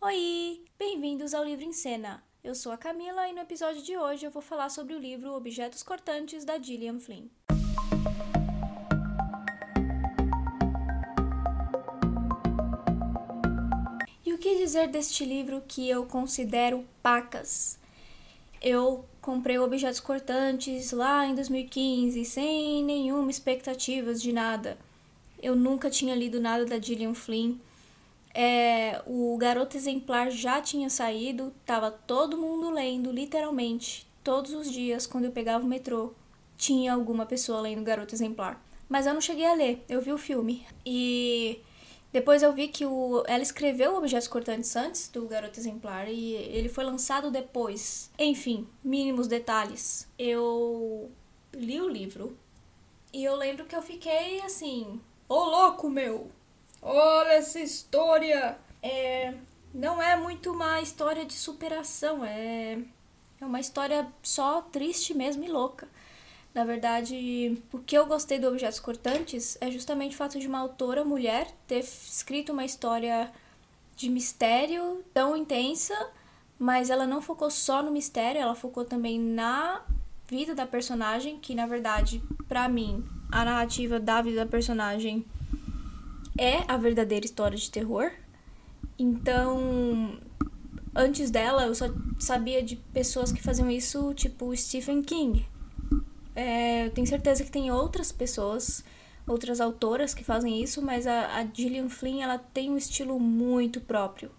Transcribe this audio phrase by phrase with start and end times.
[0.00, 0.62] Oi!
[0.78, 2.22] Bem-vindos ao Livro em Cena.
[2.44, 5.34] Eu sou a Camila e no episódio de hoje eu vou falar sobre o livro
[5.34, 7.24] Objetos Cortantes da Gillian Flynn.
[14.24, 17.76] E o que dizer deste livro que eu considero pacas?
[18.62, 24.78] Eu comprei Objetos Cortantes lá em 2015 sem nenhuma expectativa de nada.
[25.42, 27.56] Eu nunca tinha lido nada da Gillian Flynn.
[28.40, 35.08] É, o Garoto Exemplar já tinha saído, tava todo mundo lendo, literalmente, todos os dias
[35.08, 36.12] quando eu pegava o metrô,
[36.56, 38.64] tinha alguma pessoa lendo Garoto Exemplar.
[38.88, 40.64] Mas eu não cheguei a ler, eu vi o filme.
[40.86, 41.60] E
[42.12, 46.68] depois eu vi que o, ela escreveu Objetos Cortantes antes do Garoto Exemplar e ele
[46.68, 48.08] foi lançado depois.
[48.16, 50.06] Enfim, mínimos detalhes.
[50.16, 51.10] Eu
[51.52, 52.38] li o livro
[53.12, 56.37] e eu lembro que eu fiquei assim: Ô louco, meu!
[56.80, 58.58] Olha essa história!
[58.82, 59.34] É,
[59.74, 62.78] não é muito uma história de superação, é,
[63.40, 65.88] é uma história só triste mesmo e louca.
[66.54, 70.58] Na verdade, o que eu gostei do Objetos Cortantes é justamente o fato de uma
[70.58, 73.30] autora mulher ter escrito uma história
[73.94, 75.94] de mistério tão intensa,
[76.58, 79.82] mas ela não focou só no mistério, ela focou também na
[80.26, 85.24] vida da personagem, que na verdade, para mim, a narrativa da vida da personagem
[86.38, 88.10] é a verdadeira história de terror.
[88.98, 90.18] Então,
[90.94, 91.86] antes dela, eu só
[92.18, 95.46] sabia de pessoas que faziam isso, tipo Stephen King.
[96.34, 98.84] É, eu tenho certeza que tem outras pessoas,
[99.26, 103.80] outras autoras que fazem isso, mas a, a Gillian Flynn ela tem um estilo muito
[103.80, 104.30] próprio.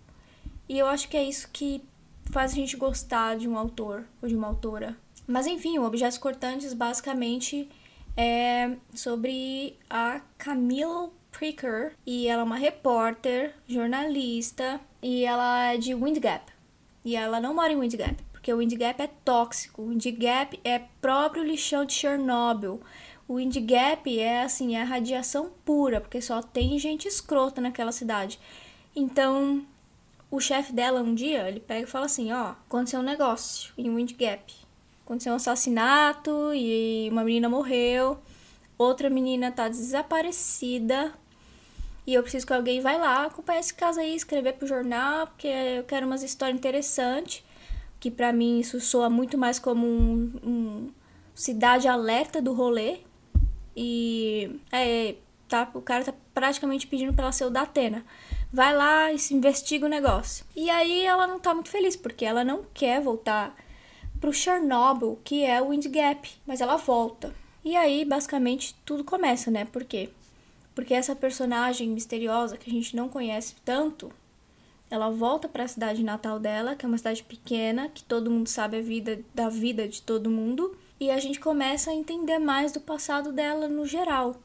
[0.67, 1.83] E eu acho que é isso que
[2.31, 4.95] faz a gente gostar de um autor ou de uma autora.
[5.27, 7.69] Mas enfim, o Objetos Cortantes basicamente
[8.19, 15.95] é sobre a Camille Pricker e ela é uma repórter, jornalista e ela é de
[15.95, 16.51] Wind Gap.
[17.05, 19.83] E ela não mora em Wind Gap, porque o Wind Gap é tóxico.
[19.83, 22.81] O Wind Gap é próprio lixão de Chernobyl.
[23.25, 28.37] O Wind Gap é assim, é radiação pura, porque só tem gente escrota naquela cidade.
[28.93, 29.65] Então,
[30.29, 33.95] o chefe dela um dia, ele pega e fala assim, ó, aconteceu um negócio em
[33.95, 34.53] Wind Gap.
[35.09, 38.17] Aconteceu um assassinato e uma menina morreu
[38.79, 41.13] outra menina tá desaparecida
[42.07, 45.47] e eu preciso que alguém vá lá acompanhar esse caso aí, escrever pro jornal, porque
[45.47, 47.43] eu quero umas histórias interessantes,
[47.99, 50.89] que para mim isso soa muito mais como um, um
[51.35, 53.01] cidade alerta do rolê.
[53.75, 55.15] E é,
[55.47, 58.03] tá, o cara tá praticamente pedindo pra ela ser o da Atena.
[58.51, 60.43] Vai lá e se investiga o negócio.
[60.55, 63.55] E aí ela não tá muito feliz, porque ela não quer voltar
[64.19, 67.33] pro Chernobyl, que é o Wind Gap, mas ela volta.
[67.63, 69.65] E aí, basicamente, tudo começa, né?
[69.65, 70.09] Por quê?
[70.73, 74.11] Porque essa personagem misteriosa que a gente não conhece tanto,
[74.89, 78.47] ela volta para a cidade natal dela, que é uma cidade pequena, que todo mundo
[78.47, 82.71] sabe a vida da vida de todo mundo, e a gente começa a entender mais
[82.71, 84.35] do passado dela no geral,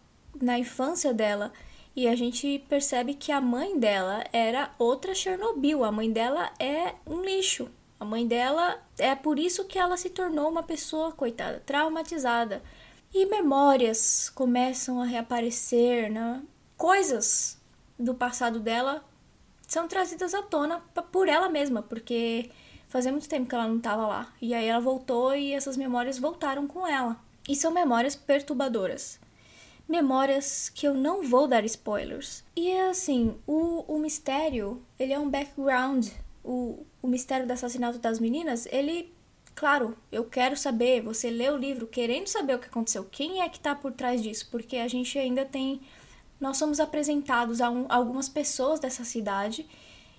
[0.41, 1.53] na infância dela.
[1.97, 6.95] E a gente percebe que a mãe dela era outra Chernobyl, a mãe dela é
[7.07, 7.71] um lixo.
[7.99, 12.63] A mãe dela é por isso que ela se tornou uma pessoa coitada, traumatizada
[13.15, 16.43] e memórias começam a reaparecer, né?
[16.77, 17.57] Coisas
[17.97, 19.05] do passado dela
[19.69, 20.81] são trazidas à tona
[21.13, 22.51] por ela mesma, porque
[22.89, 24.33] fazia muito tempo que ela não estava lá.
[24.43, 27.17] E aí ela voltou e essas memórias voltaram com ela.
[27.49, 29.21] E são memórias perturbadoras.
[29.89, 32.43] Memórias que eu não vou dar spoilers.
[32.57, 36.09] E assim, o, o mistério, ele é um background.
[36.45, 39.15] O, o mistério do assassinato das meninas, ele
[39.55, 43.49] Claro, eu quero saber, você lê o livro querendo saber o que aconteceu, quem é
[43.49, 45.81] que está por trás disso, porque a gente ainda tem.
[46.41, 49.67] Nós somos apresentados a, um, a algumas pessoas dessa cidade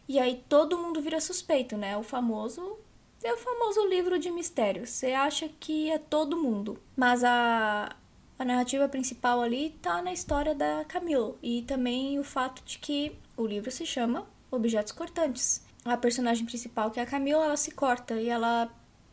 [0.07, 1.97] e aí todo mundo vira suspeito, né?
[1.97, 2.77] O famoso.
[3.21, 4.89] É o famoso livro de mistérios.
[4.89, 7.93] Você acha que é todo mundo, mas a,
[8.39, 13.17] a narrativa principal ali tá na história da Camille e também o fato de que
[13.35, 15.65] o livro se chama Objetos Cortantes.
[15.85, 18.69] A personagem principal, que é a Camille, ela se corta e ela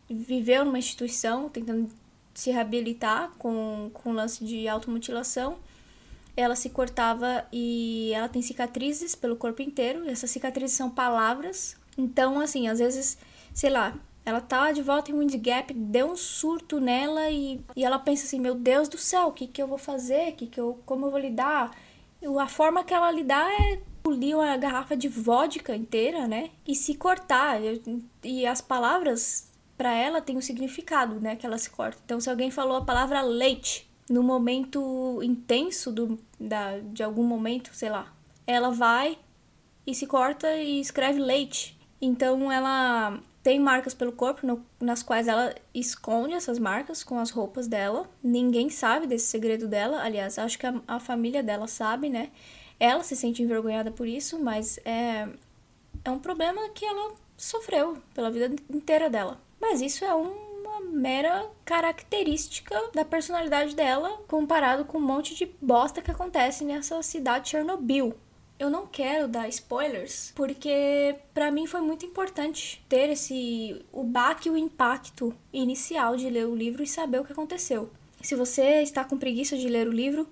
[0.08, 1.90] viveu numa instituição tentando
[2.32, 5.58] se reabilitar com, com lance de automutilação.
[6.34, 10.06] Ela se cortava e ela tem cicatrizes pelo corpo inteiro.
[10.06, 11.76] E essas cicatrizes são palavras.
[11.96, 13.18] Então, assim, às vezes,
[13.52, 17.84] sei lá, ela tá de volta em Wind Gap, deu um surto nela e, e
[17.84, 20.32] ela pensa assim: meu Deus do céu, o que, que eu vou fazer?
[20.32, 21.70] Que que eu, como eu vou lidar?
[22.40, 23.80] A forma que ela lidar é
[24.12, 26.50] polir uma garrafa de vodka inteira, né?
[26.66, 27.58] E se cortar.
[28.22, 31.98] E as palavras para ela tem um significado, né, que ela se corta.
[32.04, 37.74] Então, se alguém falou a palavra leite no momento intenso do, da, de algum momento,
[37.74, 38.12] sei lá,
[38.46, 39.18] ela vai
[39.86, 41.76] e se corta e escreve leite.
[42.00, 47.30] Então ela tem marcas pelo corpo no, nas quais ela esconde essas marcas com as
[47.30, 48.08] roupas dela.
[48.22, 50.02] Ninguém sabe desse segredo dela.
[50.02, 52.30] Aliás, acho que a, a família dela sabe, né?
[52.82, 55.28] Ela se sente envergonhada por isso, mas é,
[56.04, 59.40] é um problema que ela sofreu pela vida inteira dela.
[59.60, 66.02] Mas isso é uma mera característica da personalidade dela comparado com um monte de bosta
[66.02, 68.14] que acontece nessa cidade de Chernobyl.
[68.58, 74.50] Eu não quero dar spoilers, porque para mim foi muito importante ter esse o baque
[74.50, 77.90] o impacto inicial de ler o livro e saber o que aconteceu.
[78.20, 80.26] Se você está com preguiça de ler o livro,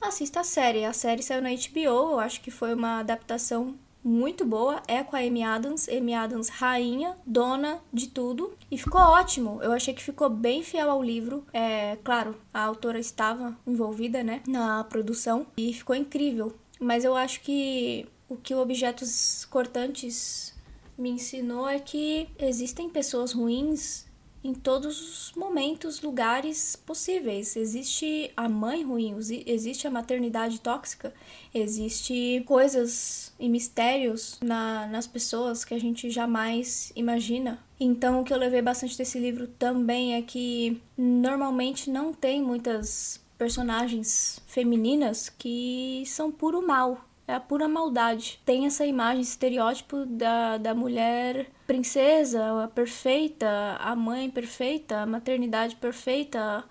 [0.00, 0.84] assista a série.
[0.84, 3.74] A série saiu na HBO, eu acho que foi uma adaptação
[4.06, 9.00] muito boa, é com a Amy Adams, Amy Adams rainha, dona de tudo, e ficou
[9.00, 9.60] ótimo.
[9.60, 11.44] Eu achei que ficou bem fiel ao livro.
[11.52, 16.54] É, claro, a autora estava envolvida, né, na produção e ficou incrível.
[16.78, 20.54] Mas eu acho que o que o Objetos Cortantes
[20.96, 24.05] me ensinou é que existem pessoas ruins
[24.46, 27.56] em todos os momentos, lugares possíveis.
[27.56, 31.12] Existe a mãe ruim, existe a maternidade tóxica,
[31.52, 37.58] existe coisas e mistérios na, nas pessoas que a gente jamais imagina.
[37.78, 43.20] Então, o que eu levei bastante desse livro também é que normalmente não tem muitas
[43.36, 47.04] personagens femininas que são puro mal.
[47.28, 48.40] É a pura maldade.
[48.44, 55.74] Tem essa imagem, estereótipo da, da mulher princesa, a perfeita, a mãe perfeita, a maternidade
[55.76, 56.64] perfeita.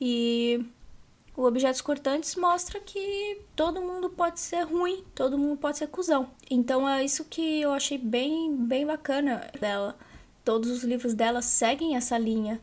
[0.00, 0.64] E
[1.36, 6.30] o Objetos Cortantes mostra que todo mundo pode ser ruim, todo mundo pode ser cuzão.
[6.50, 9.96] Então é isso que eu achei bem, bem bacana dela.
[10.44, 12.60] Todos os livros dela seguem essa linha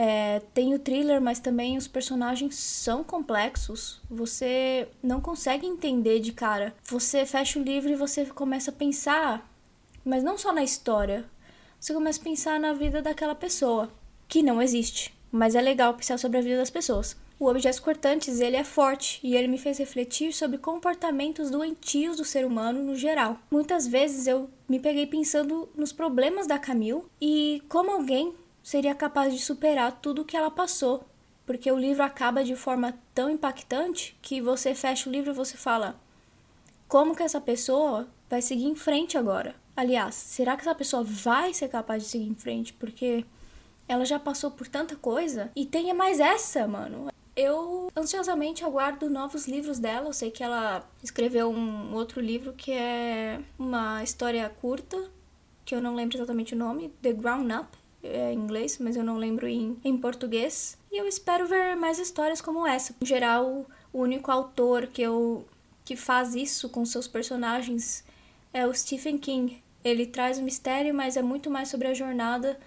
[0.00, 4.00] é, tem o thriller, mas também os personagens são complexos.
[4.08, 6.72] Você não consegue entender de cara.
[6.84, 9.52] Você fecha o livro e você começa a pensar,
[10.04, 11.24] mas não só na história.
[11.80, 13.92] Você começa a pensar na vida daquela pessoa,
[14.28, 15.12] que não existe.
[15.32, 17.16] Mas é legal pensar sobre a vida das pessoas.
[17.40, 22.24] O Objetos Cortantes, ele é forte e ele me fez refletir sobre comportamentos doentios do
[22.24, 23.38] ser humano no geral.
[23.50, 28.34] Muitas vezes eu me peguei pensando nos problemas da Camille e como alguém
[28.68, 31.02] seria capaz de superar tudo o que ela passou,
[31.46, 35.56] porque o livro acaba de forma tão impactante que você fecha o livro e você
[35.56, 35.98] fala:
[36.86, 39.54] como que essa pessoa vai seguir em frente agora?
[39.74, 42.74] Aliás, será que essa pessoa vai ser capaz de seguir em frente?
[42.74, 43.24] Porque
[43.88, 47.10] ela já passou por tanta coisa e tem mais essa, mano.
[47.34, 50.08] Eu ansiosamente aguardo novos livros dela.
[50.08, 55.10] Eu sei que ela escreveu um outro livro que é uma história curta,
[55.64, 59.04] que eu não lembro exatamente o nome, The Ground Up é, em inglês, mas eu
[59.04, 60.78] não lembro em, em português.
[60.90, 62.94] E eu espero ver mais histórias como essa.
[63.00, 65.46] Em geral, o único autor que eu
[65.84, 68.04] que faz isso com seus personagens
[68.52, 69.62] é o Stephen King.
[69.82, 72.60] Ele traz o mistério, mas é muito mais sobre a jornada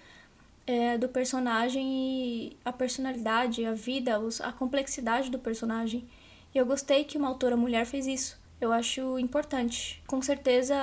[0.66, 6.04] é, do personagem e a personalidade, a vida, a complexidade do personagem.
[6.52, 8.41] E eu gostei que uma autora mulher fez isso.
[8.62, 10.00] Eu acho importante.
[10.06, 10.76] Com certeza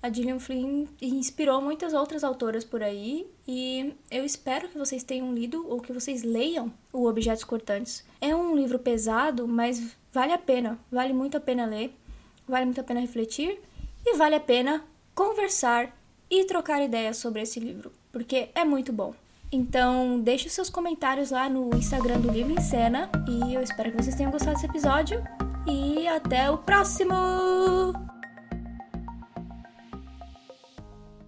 [0.00, 5.34] a Gillian Flynn inspirou muitas outras autoras por aí e eu espero que vocês tenham
[5.34, 8.04] lido ou que vocês leiam o Objetos Cortantes.
[8.20, 11.92] É um livro pesado, mas vale a pena, vale muito a pena ler,
[12.46, 13.60] vale muito a pena refletir
[14.06, 15.92] e vale a pena conversar
[16.30, 19.12] e trocar ideias sobre esse livro, porque é muito bom.
[19.50, 24.00] Então, deixe seus comentários lá no Instagram do Livro em Cena e eu espero que
[24.00, 25.20] vocês tenham gostado desse episódio
[25.66, 28.09] e até o próximo!